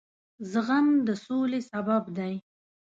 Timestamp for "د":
1.07-1.09